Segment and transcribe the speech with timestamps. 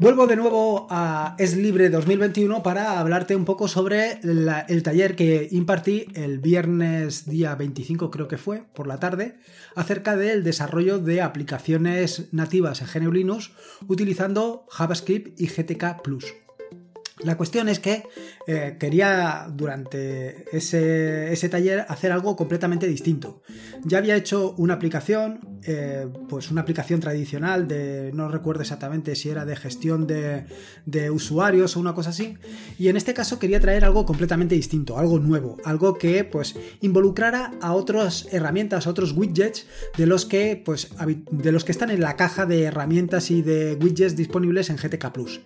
[0.00, 5.48] Vuelvo de nuevo a Es Libre 2021 para hablarte un poco sobre el taller que
[5.50, 9.38] impartí el viernes día 25 creo que fue, por la tarde,
[9.74, 13.50] acerca del desarrollo de aplicaciones nativas en GNU Linux
[13.88, 15.82] utilizando JavaScript y GTK⁇
[17.20, 18.04] la cuestión es que
[18.46, 23.42] eh, quería durante ese, taller hacer algo completamente distinto.
[23.84, 29.30] Ya había hecho una aplicación, eh, pues una aplicación tradicional de, no recuerdo exactamente si
[29.30, 30.44] era de gestión de,
[30.86, 32.36] de, usuarios o una cosa así,
[32.78, 37.52] y en este caso quería traer algo completamente distinto, algo nuevo, algo que pues involucrara
[37.60, 40.90] a otras herramientas, a otros widgets de los que pues
[41.30, 45.12] de los que están en la caja de herramientas y de widgets disponibles en GTK
[45.12, 45.40] Plus.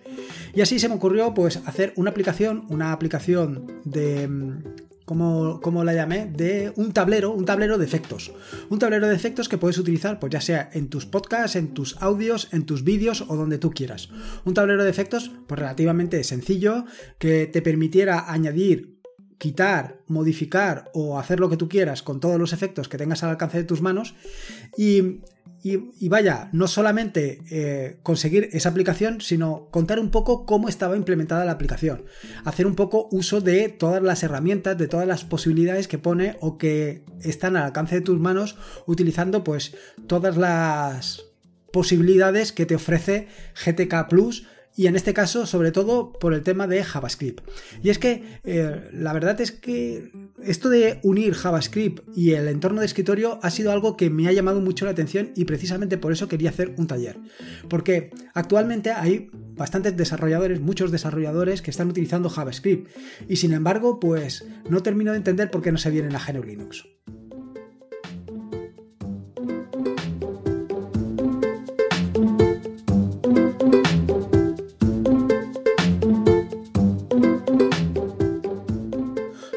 [0.53, 4.27] Y así se me ocurrió pues hacer una aplicación, una aplicación de...
[4.27, 4.63] Mm,
[5.05, 6.27] ¿Cómo, la llamé?
[6.27, 8.31] De un tablero, un tablero de efectos.
[8.69, 12.01] Un tablero de efectos que puedes utilizar, pues ya sea en tus podcasts, en tus
[12.01, 14.09] audios, en tus vídeos o donde tú quieras.
[14.45, 16.85] Un tablero de efectos, pues relativamente sencillo,
[17.19, 18.93] que te permitiera añadir
[19.37, 23.31] quitar, modificar o hacer lo que tú quieras con todos los efectos que tengas al
[23.31, 24.15] alcance de tus manos
[24.77, 25.19] y
[25.65, 31.45] y, vaya, no solamente eh, conseguir esa aplicación, sino contar un poco cómo estaba implementada
[31.45, 32.03] la aplicación.
[32.43, 36.57] Hacer un poco uso de todas las herramientas, de todas las posibilidades que pone o
[36.57, 39.73] que están al alcance de tus manos utilizando pues
[40.05, 41.23] todas las
[41.71, 44.45] posibilidades que te ofrece GTK Plus
[44.75, 47.41] y en este caso sobre todo por el tema de JavaScript.
[47.81, 50.11] Y es que eh, la verdad es que
[50.43, 54.31] esto de unir JavaScript y el entorno de escritorio ha sido algo que me ha
[54.31, 57.17] llamado mucho la atención y precisamente por eso quería hacer un taller.
[57.69, 62.89] Porque actualmente hay bastantes desarrolladores, muchos desarrolladores que están utilizando JavaScript
[63.27, 66.43] y sin embargo pues no termino de entender por qué no se vienen a GNU
[66.43, 66.85] Linux.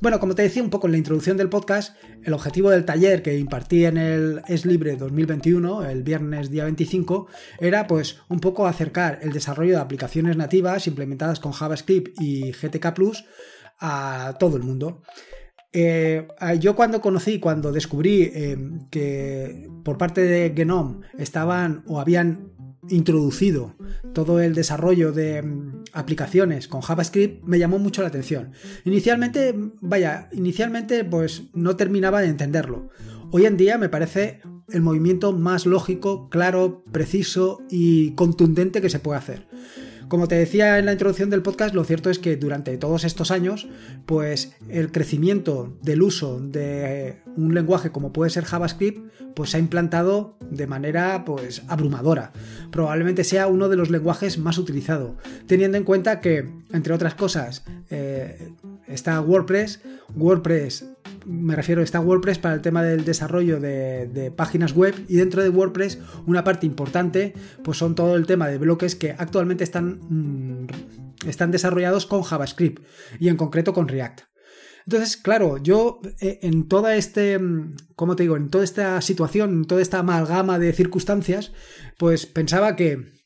[0.00, 3.22] Bueno, como te decía un poco en la introducción del podcast, el objetivo del taller
[3.22, 7.28] que impartí en el Es Libre 2021, el viernes día 25,
[7.60, 12.92] era pues un poco acercar el desarrollo de aplicaciones nativas implementadas con JavaScript y GTK
[12.92, 13.24] Plus
[13.80, 15.02] a todo el mundo.
[15.72, 16.28] Eh,
[16.60, 18.56] yo cuando conocí, cuando descubrí eh,
[18.90, 22.52] que por parte de Genome estaban o habían
[22.88, 23.74] introducido
[24.12, 28.52] todo el desarrollo de mm, aplicaciones con JavaScript me llamó mucho la atención.
[28.84, 32.90] Inicialmente, vaya, inicialmente pues no terminaba de entenderlo.
[33.30, 34.40] Hoy en día me parece
[34.70, 39.46] el movimiento más lógico, claro, preciso y contundente que se puede hacer.
[40.14, 43.32] Como te decía en la introducción del podcast, lo cierto es que durante todos estos
[43.32, 43.66] años,
[44.06, 49.60] pues el crecimiento del uso de un lenguaje como puede ser JavaScript, pues se ha
[49.60, 52.30] implantado de manera pues abrumadora.
[52.70, 55.16] Probablemente sea uno de los lenguajes más utilizados,
[55.48, 58.52] teniendo en cuenta que, entre otras cosas, eh,
[58.86, 59.80] está WordPress,
[60.14, 60.84] WordPress
[61.26, 65.48] me refiero, está WordPress para el tema del desarrollo de, páginas web y dentro de
[65.48, 70.66] WordPress una parte importante pues son todo el tema de bloques que actualmente están, mm,
[71.26, 72.82] están desarrollados con JavaScript
[73.18, 74.22] y en concreto con React.
[74.86, 78.36] Entonces, claro, yo eh, en toda este, mm, ¿cómo te digo?
[78.36, 81.52] En toda esta situación, en toda esta amalgama de circunstancias,
[81.96, 83.23] pues pensaba que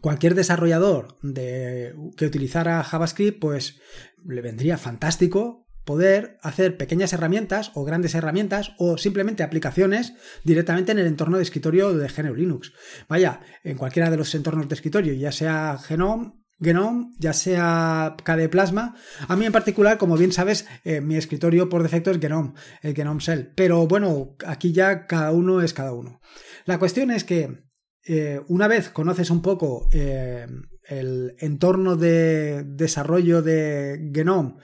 [0.00, 3.80] cualquier desarrollador de, que utilizara JavaScript, pues
[4.24, 10.98] le vendría fantástico poder hacer pequeñas herramientas o grandes herramientas o simplemente aplicaciones directamente en
[10.98, 12.72] el entorno de escritorio de GNU Linux.
[13.08, 18.48] Vaya, en cualquiera de los entornos de escritorio, ya sea Genome, Genome, ya sea KDE
[18.48, 18.96] Plasma.
[19.28, 22.94] A mí en particular, como bien sabes, eh, mi escritorio por defecto es Genome, el
[22.94, 23.52] Genome Shell.
[23.54, 26.20] Pero bueno, aquí ya cada uno es cada uno.
[26.64, 27.65] La cuestión es que
[28.06, 30.46] eh, una vez conoces un poco eh,
[30.88, 34.56] el entorno de desarrollo de Genome,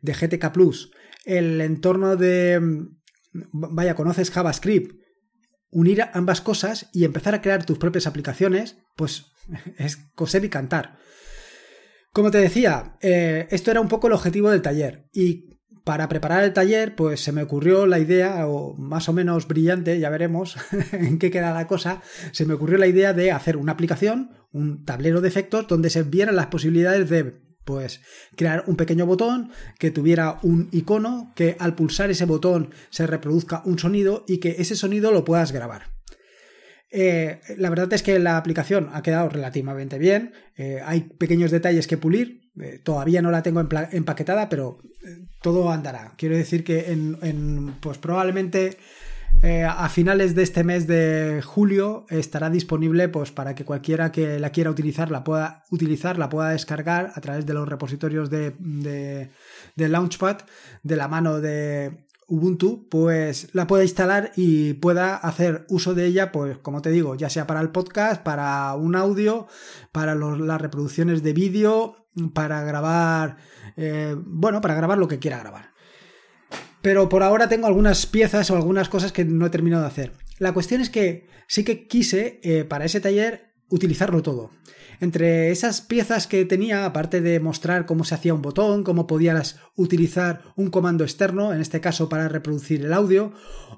[0.00, 0.90] de GTK Plus,
[1.24, 2.60] el entorno de,
[3.52, 4.94] vaya, conoces JavaScript,
[5.70, 9.26] unir ambas cosas y empezar a crear tus propias aplicaciones, pues
[9.76, 10.96] es coser y cantar.
[12.12, 15.55] Como te decía, eh, esto era un poco el objetivo del taller y
[15.86, 20.00] para preparar el taller, pues se me ocurrió la idea, o más o menos brillante,
[20.00, 20.56] ya veremos
[20.92, 22.02] en qué queda la cosa,
[22.32, 26.02] se me ocurrió la idea de hacer una aplicación, un tablero de efectos, donde se
[26.02, 28.00] vieran las posibilidades de Pues
[28.34, 33.62] crear un pequeño botón que tuviera un icono, que al pulsar ese botón se reproduzca
[33.64, 35.92] un sonido y que ese sonido lo puedas grabar.
[36.90, 40.32] Eh, la verdad es que la aplicación ha quedado relativamente bien.
[40.56, 42.45] Eh, hay pequeños detalles que pulir.
[42.60, 44.78] Eh, todavía no la tengo empaquetada, pero
[45.42, 46.14] todo andará.
[46.16, 48.78] Quiero decir que en, pues probablemente
[49.68, 54.50] a finales de este mes de julio estará disponible pues para que cualquiera que la
[54.50, 58.54] quiera utilizar la pueda utilizar, la pueda descargar a través de los repositorios de,
[59.76, 60.38] de Launchpad
[60.82, 66.32] de la mano de, Ubuntu, pues la pueda instalar y pueda hacer uso de ella,
[66.32, 69.46] pues como te digo, ya sea para el podcast, para un audio,
[69.92, 73.36] para las reproducciones de vídeo, para grabar,
[73.76, 75.72] eh, bueno, para grabar lo que quiera grabar.
[76.82, 80.12] Pero por ahora tengo algunas piezas o algunas cosas que no he terminado de hacer.
[80.38, 84.50] La cuestión es que sí que quise eh, para ese taller utilizarlo todo.
[85.00, 89.58] Entre esas piezas que tenía, aparte de mostrar cómo se hacía un botón, cómo podías
[89.74, 93.32] utilizar un comando externo, en este caso para reproducir el audio,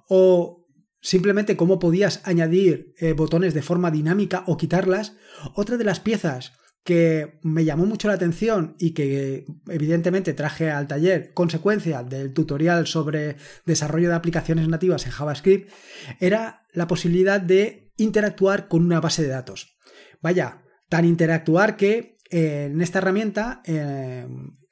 [0.08, 0.66] o
[1.00, 5.16] simplemente cómo podías añadir eh, botones de forma dinámica o quitarlas,
[5.54, 6.52] otra de las piezas
[6.84, 12.86] que me llamó mucho la atención y que evidentemente traje al taller consecuencia del tutorial
[12.86, 13.36] sobre
[13.66, 15.70] desarrollo de aplicaciones nativas en JavaScript
[16.18, 19.76] era la posibilidad de interactuar con una base de datos.
[20.22, 24.26] Vaya, tan interactuar que en esta herramienta, eh,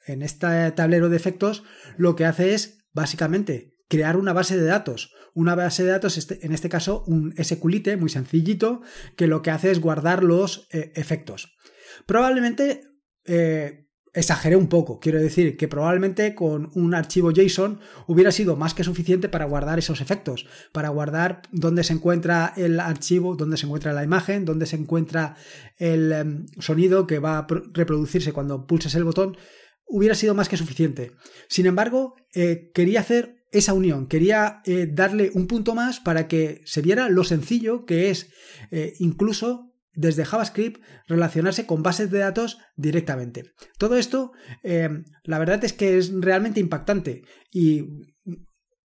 [0.05, 1.63] en este tablero de efectos,
[1.97, 5.13] lo que hace es básicamente crear una base de datos.
[5.33, 8.81] Una base de datos, este, en este caso, un SQLite muy sencillito,
[9.15, 11.55] que lo que hace es guardar los eh, efectos.
[12.05, 12.83] Probablemente
[14.17, 14.99] exageré un poco.
[14.99, 19.77] Quiero decir que probablemente con un archivo JSON hubiera sido más que suficiente para guardar
[19.77, 24.65] esos efectos, para guardar dónde se encuentra el archivo, dónde se encuentra la imagen, dónde
[24.65, 25.35] se encuentra
[25.77, 29.37] el em, sonido que va a reproducirse cuando pulses el botón,
[29.85, 31.11] hubiera sido más que suficiente.
[31.47, 36.61] Sin embargo, eh, quería hacer esa unión, quería eh, darle un punto más para que
[36.65, 38.29] se viera lo sencillo que es
[38.71, 39.66] eh, incluso
[39.97, 43.51] desde JavaScript relacionarse con bases de datos directamente.
[43.77, 44.31] Todo esto,
[44.63, 44.89] eh,
[45.23, 47.83] la verdad es que es realmente impactante y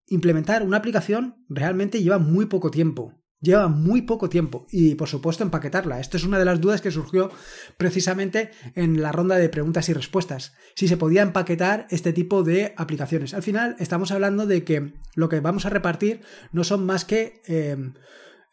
[0.07, 3.17] implementar una aplicación realmente lleva muy poco tiempo.
[3.41, 5.99] Lleva muy poco tiempo y por supuesto empaquetarla.
[5.99, 7.31] Esto es una de las dudas que surgió
[7.77, 10.53] precisamente en la ronda de preguntas y respuestas.
[10.75, 13.33] Si se podía empaquetar este tipo de aplicaciones.
[13.33, 16.21] Al final estamos hablando de que lo que vamos a repartir
[16.51, 17.75] no son más que eh,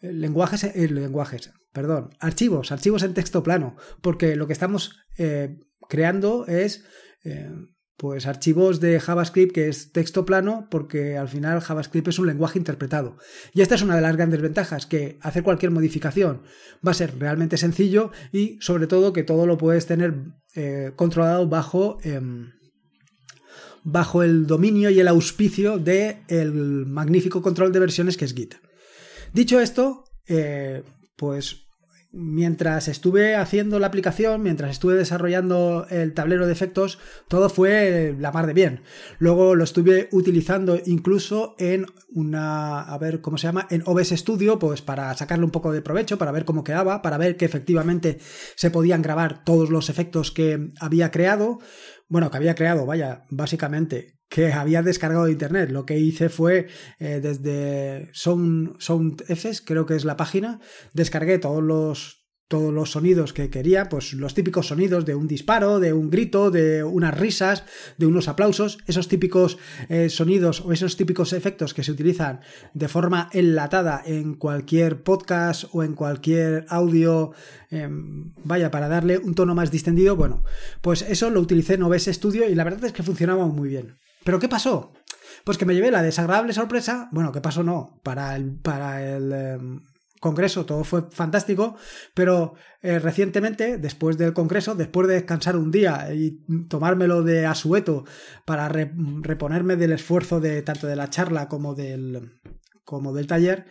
[0.00, 6.44] lenguajes, eh, lenguajes, perdón, archivos, archivos en texto plano, porque lo que estamos eh, creando
[6.48, 6.84] es
[7.22, 7.52] eh,
[7.96, 12.58] pues archivos de JavaScript que es texto plano porque al final JavaScript es un lenguaje
[12.58, 13.16] interpretado.
[13.54, 16.42] Y esta es una de las grandes ventajas, que hacer cualquier modificación
[16.84, 20.14] va a ser realmente sencillo y sobre todo que todo lo puedes tener
[20.96, 22.50] controlado bajo em,
[23.84, 28.56] bajo el dominio y el auspicio del el magnífico control de versiones que es Git.
[29.32, 30.82] Dicho esto, eh,
[31.16, 31.67] pues
[32.10, 38.32] mientras estuve haciendo la aplicación, mientras estuve desarrollando el tablero de efectos, todo fue la
[38.32, 38.82] mar de bien.
[39.19, 44.58] Luego lo estuve utilizando incluso en una, a ver cómo se llama, en OBS Studio,
[44.58, 48.19] pues para sacarle un poco de provecho, para ver cómo quedaba, para ver que efectivamente
[48.54, 51.58] se podían grabar todos los efectos que había creado.
[52.08, 55.71] Bueno, que había creado, vaya, básicamente que había descargado de internet.
[55.71, 56.68] Lo que hice fue
[56.99, 60.61] eh, desde Sound, SoundFS, creo que es la página,
[60.92, 62.17] descargué todos los
[62.49, 66.50] todos los sonidos que quería, pues los típicos sonidos de un disparo, de un grito,
[66.50, 67.64] de unas risas,
[67.99, 69.59] de unos aplausos, esos típicos
[69.90, 72.40] eh, sonidos o esos típicos efectos que se utilizan
[72.73, 77.33] de forma enlatada en cualquier podcast o en cualquier audio,
[77.71, 80.43] em, vaya, para darle un tono más distendido, bueno,
[80.81, 83.99] pues eso lo utilicé en OBS Studio y la verdad es que funcionaba muy bien.
[84.25, 84.93] ¿Pero qué pasó?
[85.45, 87.62] Pues que me llevé la desagradable sorpresa, bueno, ¿qué pasó?
[87.62, 89.81] No, para el, para el em,
[90.20, 91.76] congreso todo fue fantástico,
[92.14, 98.04] pero eh, recientemente, después del congreso, después de descansar un día y tomármelo de asueto
[98.44, 102.40] para reponerme del esfuerzo de tanto de la charla como del
[102.84, 103.66] como del taller,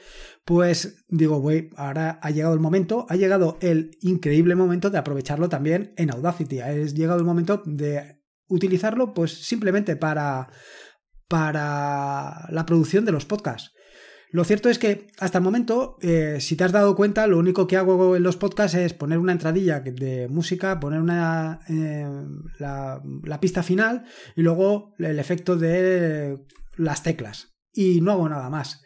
[0.45, 5.49] pues digo, voy, ahora ha llegado el momento, ha llegado el increíble momento de aprovecharlo
[5.49, 10.49] también en Audacity, ha llegado el momento de utilizarlo pues simplemente para
[11.27, 13.73] para la producción de los podcasts.
[14.29, 17.65] Lo cierto es que hasta el momento, eh, si te has dado cuenta, lo único
[17.65, 22.05] que hago en los podcasts es poner una entradilla de música, poner una, eh,
[22.59, 24.05] la, la pista final
[24.35, 27.57] y luego el efecto de las teclas.
[27.71, 28.81] Y no hago nada más.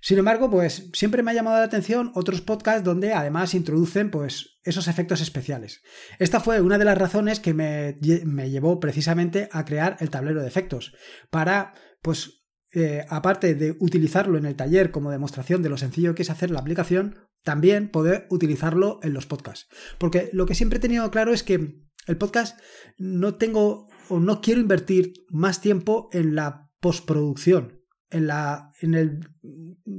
[0.00, 4.60] Sin embargo, pues siempre me ha llamado la atención otros podcasts donde además introducen pues
[4.62, 5.82] esos efectos especiales.
[6.18, 10.42] Esta fue una de las razones que me, me llevó precisamente a crear el tablero
[10.42, 10.94] de efectos,
[11.30, 16.22] para, pues, eh, aparte de utilizarlo en el taller como demostración de lo sencillo que
[16.22, 19.68] es hacer la aplicación, también poder utilizarlo en los podcasts.
[19.98, 22.58] Porque lo que siempre he tenido claro es que el podcast
[22.98, 29.20] no tengo o no quiero invertir más tiempo en la postproducción en la en el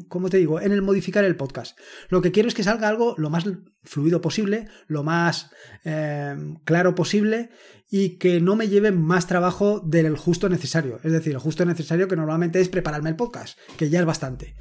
[0.07, 0.61] ¿cómo te digo?
[0.61, 1.77] en el modificar el podcast.
[2.09, 3.45] Lo que quiero es que salga algo lo más
[3.83, 5.51] fluido posible, lo más
[5.83, 7.49] eh, claro posible
[7.89, 10.99] y que no me lleve más trabajo del justo necesario.
[11.03, 14.55] Es decir, el justo necesario que normalmente es prepararme el podcast, que ya es bastante.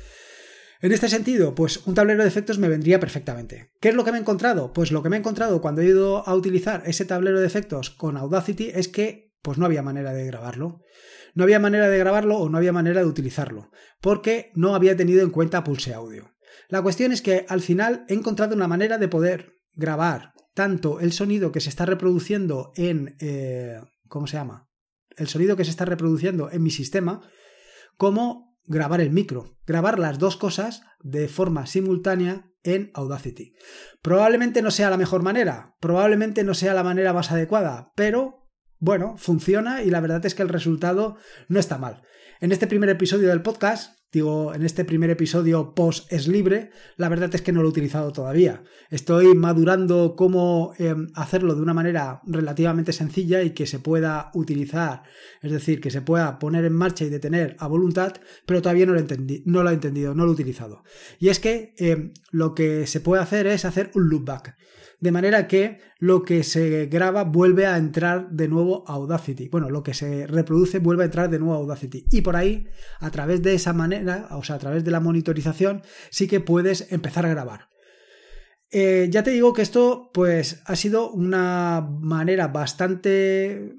[0.81, 3.73] En este sentido, pues un tablero de efectos me vendría perfectamente.
[3.81, 4.73] ¿Qué es lo que me he encontrado?
[4.73, 7.91] Pues lo que me he encontrado cuando he ido a utilizar ese tablero de efectos
[7.91, 10.81] con Audacity es que pues no había manera de grabarlo.
[11.37, 15.23] No había manera de grabarlo o no había manera de utilizarlo, porque no había tenido
[15.23, 16.33] en cuenta Pulse Audio.
[16.69, 21.12] La cuestión es que al final he encontrado una manera de poder grabar tanto el
[21.12, 23.15] sonido que se está reproduciendo en...
[23.21, 24.69] Eh, ¿Cómo se llama?
[25.17, 27.21] El sonido que se está reproduciendo en mi sistema,
[27.97, 33.55] como grabar el micro, grabar las dos cosas de forma simultánea en Audacity.
[34.03, 38.46] Probablemente no sea la mejor manera, probablemente no sea la manera más adecuada, pero
[38.78, 41.16] bueno, funciona y la verdad es que el resultado
[41.49, 42.02] no está mal.
[42.40, 47.09] En este primer episodio del podcast, digo, en este primer episodio post es libre, la
[47.09, 48.62] verdad es que no lo he utilizado todavía.
[48.90, 55.04] Estoy madurando cómo em, hacerlo de una manera relativamente sencilla y que se pueda utilizar,
[55.40, 58.14] es decir, que se pueda poner en marcha y detener a voluntad,
[58.45, 60.83] pero todavía no lo, entendí, no lo he entendido, no lo he utilizado.
[61.18, 64.56] Y es que em, lo que se puede hacer es hacer un loopback
[65.00, 69.49] de manera que lo que se graba vuelve a entrar de nuevo a Audacity.
[69.49, 72.07] Bueno, lo que se reproduce vuelve a entrar de nuevo a Audacity.
[72.11, 72.67] Y por ahí,
[73.00, 76.93] a través de esa manera, o sea, a través de la monitorización, sí que puedes
[76.93, 77.69] empezar a grabar.
[78.71, 83.75] Eh, ya te digo que esto, pues, ha sido una manera bastante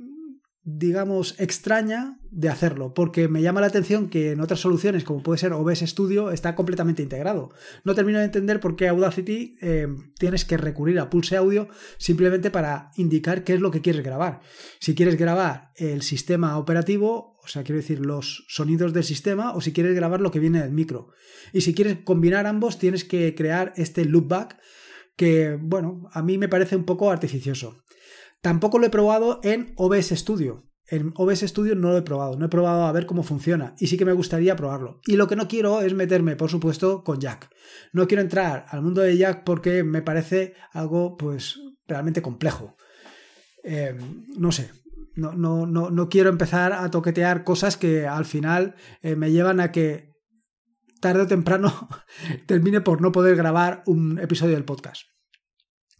[0.70, 5.40] digamos, extraña de hacerlo, porque me llama la atención que en otras soluciones, como puede
[5.40, 7.52] ser OBS Studio, está completamente integrado.
[7.86, 9.88] No termino de entender por qué Audacity eh,
[10.20, 14.42] tienes que recurrir a Pulse Audio simplemente para indicar qué es lo que quieres grabar.
[14.82, 19.62] Si quieres grabar el sistema operativo, o sea, quiero decir, los sonidos del sistema, o
[19.62, 21.14] si quieres grabar lo que viene del micro.
[21.54, 24.58] Y si quieres combinar ambos, tienes que crear este loopback
[25.16, 27.86] que, bueno, a mí me parece un poco artificioso.
[28.42, 30.64] Tampoco lo he probado en OBS Studio.
[30.90, 33.88] En OBS Studio no lo he probado, no he probado a ver cómo funciona y
[33.88, 35.02] sí que me gustaría probarlo.
[35.06, 37.50] Y lo que no quiero es meterme, por supuesto, con Jack.
[37.92, 42.78] No quiero entrar al mundo de Jack porque me parece algo, pues, realmente complejo.
[43.66, 43.98] Eh,
[44.38, 44.72] no sé,
[45.16, 49.60] no, no, no, no, quiero empezar a toquetear cosas que al final eh, me llevan
[49.60, 50.14] a que
[51.02, 51.90] tarde o temprano
[52.46, 55.02] termine por no poder grabar un episodio del podcast.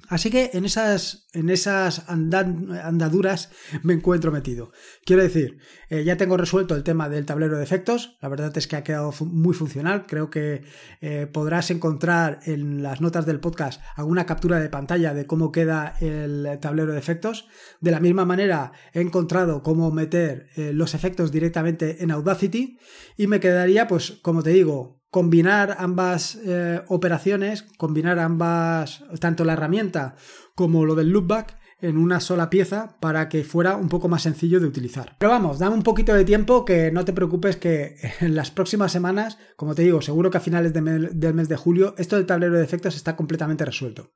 [0.08, 3.50] Así que en esas, en esas andaduras
[3.84, 4.72] me encuentro metido.
[5.06, 5.58] Quiero decir,
[5.90, 8.18] eh, ya tengo resuelto el tema del tablero de efectos.
[8.22, 10.06] La verdad es que ha quedado muy funcional.
[10.08, 10.64] Creo que
[11.02, 15.96] eh, podrás encontrar en las notas del podcast alguna captura de pantalla de cómo queda
[16.00, 17.48] el tablero de efectos.
[17.82, 22.78] De la misma manera, he encontrado cómo meter eh, los efectos directamente en Audacity
[23.18, 29.54] y me quedaría, pues, como te digo, combinar ambas eh, operaciones, combinar ambas, tanto la
[29.54, 30.16] herramienta
[30.54, 34.60] como lo del loopback en una sola pieza para que fuera un poco más sencillo
[34.60, 35.16] de utilizar.
[35.18, 38.92] Pero vamos, dame un poquito de tiempo que no te preocupes que en las próximas
[38.92, 42.56] semanas, como te digo, seguro que a finales del mes de julio esto del tablero
[42.56, 44.12] de efectos está completamente resuelto.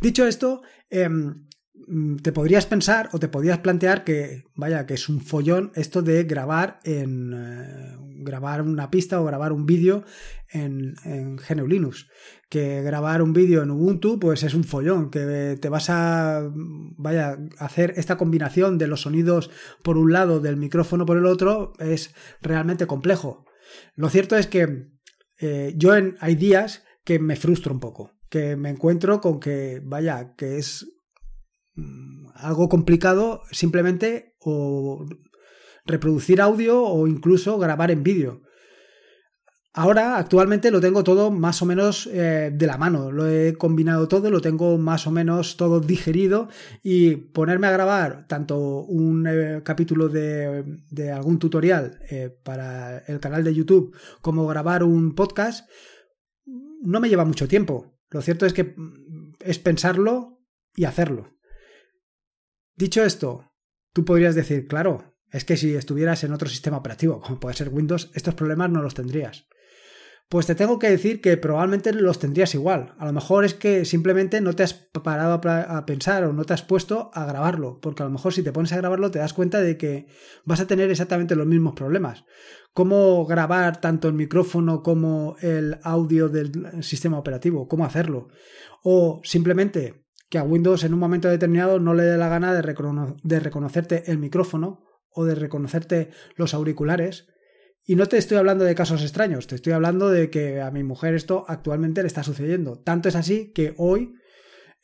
[0.00, 1.48] Dicho esto, em,
[2.22, 6.24] te podrías pensar o te podrías plantear que, vaya, que es un follón esto de
[6.24, 10.04] grabar en eh, grabar una pista o grabar un vídeo
[10.50, 12.08] en, en GNU Linux.
[12.48, 16.50] Que grabar un vídeo en Ubuntu, pues es un follón, que te vas a,
[16.96, 19.50] vaya, hacer esta combinación de los sonidos
[19.82, 23.44] por un lado, del micrófono por el otro, es realmente complejo.
[23.94, 24.88] Lo cierto es que
[25.40, 29.80] eh, yo en, hay días que me frustro un poco, que me encuentro con que,
[29.84, 30.97] vaya, que es Mm,
[32.34, 35.06] algo complicado simplemente o
[35.84, 38.42] reproducir audio o incluso grabar en vídeo.
[39.74, 44.08] Ahora, actualmente lo tengo todo más o menos eh, de la mano, lo he combinado
[44.08, 46.48] todo, lo tengo más o menos todo digerido
[46.82, 53.44] y ponerme a grabar tanto un eh, capítulo de, algún tutorial eh, para el canal
[53.44, 55.68] de YouTube como grabar un podcast
[56.82, 57.98] no me lleva mucho tiempo.
[58.10, 60.40] Lo cierto es que mm, es pensarlo
[60.74, 61.37] y hacerlo.
[62.78, 63.50] Dicho esto,
[63.92, 67.70] tú podrías decir, claro, es que si estuvieras en otro sistema operativo, como puede ser
[67.70, 69.48] Windows, estos problemas no los tendrías.
[70.28, 72.94] pues te tengo que decir que probablemente los tendrías igual.
[72.98, 76.52] A lo mejor es que simplemente no te has parado a pensar o no te
[76.52, 79.32] has puesto a grabarlo, porque a lo mejor si te pones a grabarlo te das
[79.32, 80.06] cuenta de que
[80.44, 82.26] vas a tener exactamente los mismos problemas.
[82.74, 88.28] Cómo grabar tanto el micrófono como el audio del sistema operativo, cómo hacerlo.
[88.84, 92.74] O simplemente que a Windows en un momento determinado no le dé la gana de,
[93.22, 97.28] de reconocerte el micrófono o de reconocerte los auriculares
[97.90, 100.84] y no te estoy hablando de casos extraños, te estoy hablando de que a mi
[100.84, 102.78] mujer esto actualmente le está sucediendo.
[102.78, 104.12] Tanto es así que hoy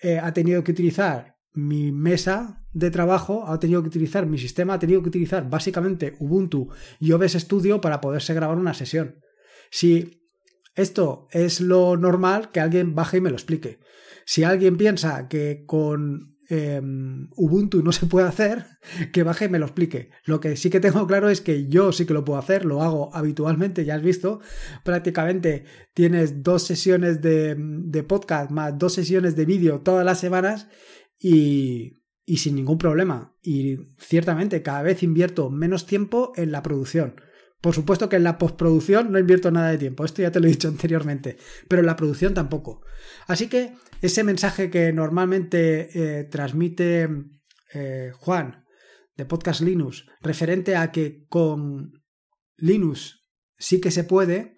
[0.00, 4.72] eh, ha tenido que utilizar mi mesa de trabajo, ha tenido que utilizar mi sistema,
[4.72, 9.20] ha tenido que utilizar básicamente Ubuntu y OBS Studio para poderse grabar una sesión.
[9.70, 10.22] Si
[10.74, 13.80] esto es lo normal, que alguien baje y me lo explique.
[14.26, 18.66] Si alguien piensa que con Em, Ubuntu no se puede hacer,
[19.12, 20.10] que baje y me lo explique.
[20.24, 22.82] Lo que sí que tengo claro es que yo sí que lo puedo hacer, lo
[22.82, 24.40] hago habitualmente, ya has visto,
[24.84, 25.64] prácticamente
[25.94, 30.68] tienes dos sesiones de, podcast más dos sesiones de vídeo todas las semanas
[31.18, 33.34] y sin ningún problema.
[33.42, 37.16] Y ciertamente cada vez invierto menos tiempo en la producción.
[37.64, 40.46] Por supuesto que en la postproducción no invierto nada de tiempo, esto ya te lo
[40.46, 42.82] he dicho anteriormente, pero en la producción tampoco.
[43.26, 47.08] Así que ese mensaje que normalmente eh, transmite
[47.72, 48.66] eh, Juan
[49.16, 52.02] de Podcast Linux, referente a que con
[52.58, 53.24] Linux
[53.56, 54.56] sí que se puede,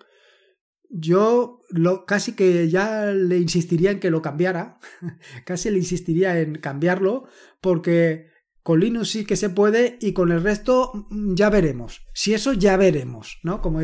[0.90, 1.60] yo
[2.08, 4.80] casi que ya le insistiría en que lo cambiara,
[5.46, 7.28] casi le insistiría en cambiarlo,
[7.60, 8.34] porque
[8.66, 12.04] con Linux sí que se puede y con el resto mm, ya veremos.
[12.12, 13.62] Si eso ya veremos, ¿no?
[13.62, 13.78] Como,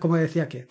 [0.00, 0.68] como decía que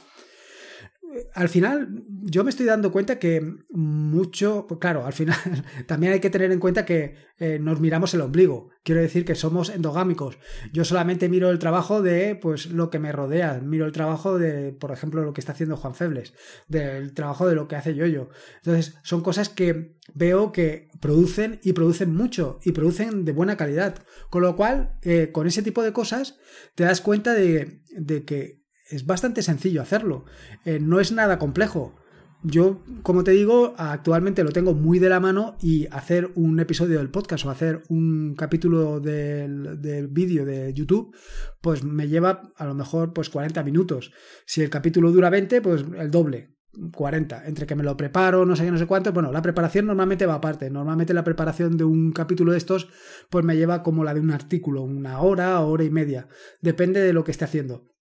[1.33, 5.37] al final yo me estoy dando cuenta que mucho, pues claro, al final
[5.87, 8.69] también hay que tener en cuenta que eh, nos miramos el ombligo.
[8.83, 10.37] Quiero decir que somos endogámicos.
[10.71, 14.73] Yo solamente miro el trabajo de pues lo que me rodea, miro el trabajo de,
[14.73, 16.33] por ejemplo, lo que está haciendo Juan Febles,
[16.67, 18.29] del trabajo de lo que hace Yoyo.
[18.57, 23.95] Entonces, son cosas que veo que producen y producen mucho y producen de buena calidad.
[24.29, 26.37] Con lo cual, eh, con ese tipo de cosas,
[26.75, 28.60] te das cuenta de, de que
[28.91, 30.25] es bastante sencillo hacerlo.
[30.65, 31.95] Eh, no es nada complejo.
[32.43, 36.97] Yo, como te digo, actualmente lo tengo muy de la mano y hacer un episodio
[36.97, 41.15] del podcast o hacer un capítulo del, vídeo de YouTube,
[41.61, 44.11] pues me lleva a lo mejor pues 40 minutos.
[44.47, 46.57] Si el capítulo dura 20, pues el doble.
[46.93, 49.11] 40, entre que me lo preparo, no sé qué, no sé cuánto.
[49.11, 50.69] Bueno, la preparación normalmente va aparte.
[50.69, 52.87] Normalmente la preparación de un capítulo de estos,
[53.29, 56.29] pues me lleva como la de un artículo, una hora, hora y media.
[56.61, 57.91] Depende de lo que esté haciendo.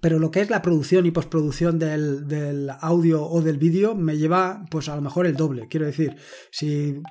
[0.00, 4.16] Pero lo que es la producción y postproducción del, del audio o del vídeo me
[4.16, 5.68] lleva, pues a lo mejor el doble.
[5.68, 6.16] Quiero decir,
[6.50, 7.02] si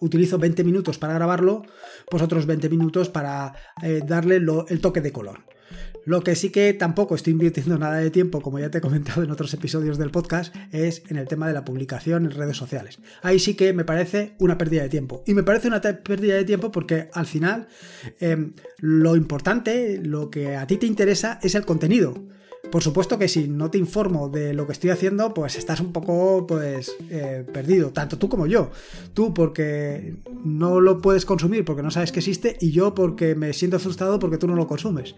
[0.00, 1.62] utilizo 20 minutos para grabarlo,
[2.10, 5.47] pues otros 20 minutos para eh, darle el toque de color.
[6.08, 9.22] Lo que sí que tampoco estoy invirtiendo nada de tiempo, como ya te he comentado
[9.22, 12.98] en otros episodios del podcast, es en el tema de la publicación en redes sociales.
[13.20, 15.22] Ahí sí que me parece una pérdida de tiempo.
[15.26, 17.68] Y me parece una pérdida de tiempo porque al final
[18.20, 22.14] em, lo importante, lo que a ti te interesa es el contenido.
[22.70, 25.92] Por supuesto que si no te informo de lo que estoy haciendo, pues estás un
[25.92, 28.70] poco pues eh, perdido, tanto tú como yo.
[29.14, 33.54] Tú porque no lo puedes consumir porque no sabes que existe y yo porque me
[33.54, 35.14] siento frustrado porque tú no lo consumes.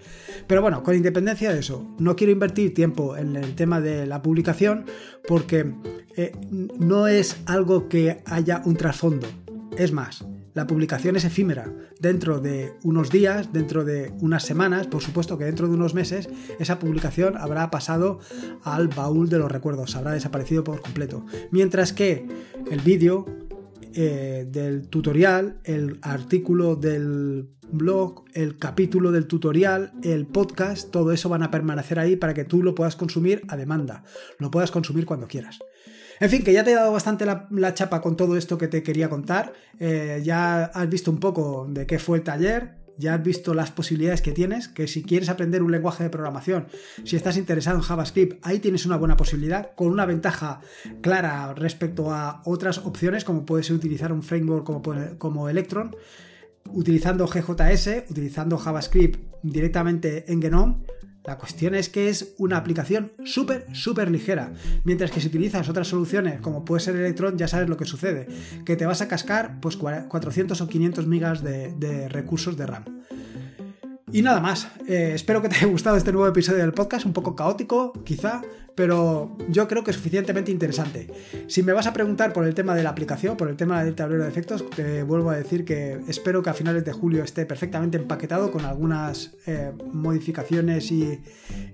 [0.46, 4.22] Pero bueno, con independencia de eso, no quiero invertir tiempo en el tema de la
[4.22, 4.84] publicación
[5.26, 5.74] porque
[6.16, 6.32] eh,
[6.78, 9.26] no es algo que haya un trasfondo.
[9.76, 11.72] Es más, la publicación es efímera.
[12.00, 16.28] Dentro de unos días, dentro de unas semanas, por supuesto que dentro de unos meses,
[16.58, 18.20] esa publicación habrá pasado
[18.62, 21.24] al baúl de los recuerdos, habrá desaparecido por completo.
[21.50, 22.26] Mientras que
[22.70, 23.26] el vídeo
[23.94, 31.28] eh, del tutorial, el artículo del blog, el capítulo del tutorial, el podcast, todo eso
[31.28, 34.04] van a permanecer ahí para que tú lo puedas consumir a demanda,
[34.38, 35.58] lo puedas consumir cuando quieras.
[36.20, 38.82] En fin, que ya te he dado bastante la, chapa con todo esto que te
[38.82, 39.54] quería contar.
[39.78, 43.70] Eh, ya has visto un poco de qué fue el taller, ya has visto las
[43.70, 46.66] posibilidades que tienes, que si quieres aprender un lenguaje de programación,
[47.04, 50.60] si estás interesado en JavaScript, ahí tienes una buena posibilidad, con una ventaja
[51.00, 54.82] clara respecto a otras opciones, como puede ser utilizar un framework como,
[55.16, 55.96] como Electron,
[56.66, 60.76] utilizando GJS, utilizando JavaScript directamente en Genome,
[61.30, 64.52] la cuestión es que es una aplicación súper, súper ligera.
[64.82, 68.26] Mientras que si utilizas otras soluciones, como puede ser Electron, ya sabes lo que sucede.
[68.64, 72.84] Que te vas a cascar pues 400 o 500 megas de, recursos de RAM.
[74.10, 77.12] Y nada más, eh, espero que te haya gustado este nuevo episodio del podcast, un
[77.12, 78.42] poco caótico quizá,
[78.80, 81.06] pero yo creo que es suficientemente interesante.
[81.48, 83.94] Si me vas a preguntar por el tema de la aplicación, por el tema del
[83.94, 87.44] tablero de efectos, te vuelvo a decir que espero que a finales de julio esté
[87.44, 91.20] perfectamente empaquetado con algunas eh, modificaciones y,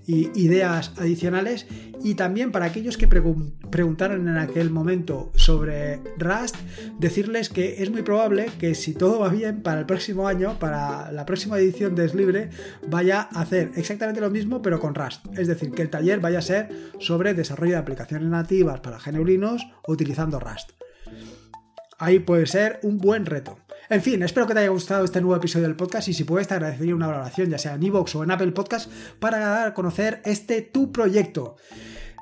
[0.05, 1.65] ideas adicionales.
[2.03, 6.55] Y también para aquellos que preguntaron en aquel momento sobre Rust,
[6.99, 11.11] decirles que es muy probable que si todo va bien para el próximo año, para
[11.11, 12.49] la próxima edición de Slibre,
[12.87, 15.25] vaya a hacer exactamente lo mismo pero con Rust.
[15.37, 19.25] Es decir, que el taller vaya a ser sobre desarrollo de aplicaciones nativas para GNU
[19.25, 20.71] Linux utilizando Rust.
[21.97, 23.57] Ahí puede ser un buen reto.
[23.89, 26.47] En fin, espero que te haya gustado este nuevo episodio del podcast y si puedes
[26.47, 29.73] te agradecería una valoración, ya sea en iVoox o en Apple Podcast, para dar a
[29.73, 31.55] conocer este tu proyecto.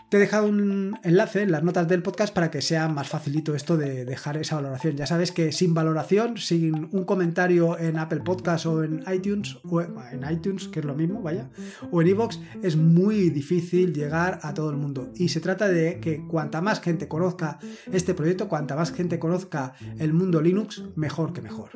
[0.09, 3.55] Te he dejado un enlace en las notas del podcast para que sea más facilito
[3.55, 4.95] esto de dejar esa valoración.
[4.95, 9.81] Ya sabes que sin valoración, sin un comentario en Apple Podcast o en iTunes, o
[9.81, 11.49] en iTunes, que es lo mismo, vaya,
[11.91, 15.11] o en iVoox, es muy difícil llegar a todo el mundo.
[15.15, 17.57] Y se trata de que cuanta más gente conozca
[17.91, 21.71] este proyecto, cuanta más gente conozca el mundo Linux, mejor que mejor.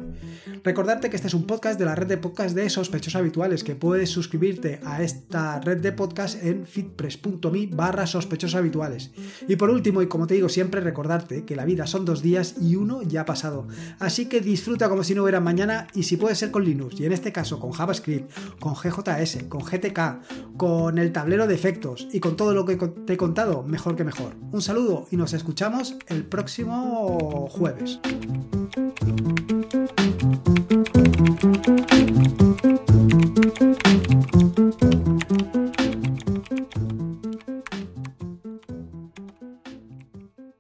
[0.64, 3.76] Recordarte que este es un podcast de la red de podcast de sospechosos habituales, que
[3.76, 9.12] puedes suscribirte a esta red de podcast en fitpress.me barra sospechosos habituales.
[9.48, 12.56] Y por último, y como te digo siempre, recordarte que la vida son dos días
[12.62, 13.68] y uno ya ha pasado.
[14.00, 17.06] Así que disfruta como si no hubiera mañana y si puede ser con Linux, y
[17.06, 22.20] en este caso con JavaScript, con GJS, con GTK, con el tablero de efectos y
[22.20, 24.36] con todo lo que te he contado, mejor que mejor.
[24.52, 28.00] Un saludo y nos escuchamos el próximo jueves.